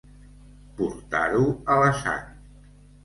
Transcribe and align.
Portar-ho 0.79 1.43
a 1.75 1.77
la 1.83 1.93
sang. 2.01 2.27